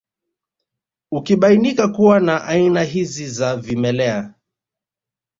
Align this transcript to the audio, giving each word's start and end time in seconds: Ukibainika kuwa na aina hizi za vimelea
Ukibainika 1.11 1.87
kuwa 1.87 2.19
na 2.19 2.43
aina 2.43 2.83
hizi 2.83 3.27
za 3.27 3.55
vimelea 3.55 4.33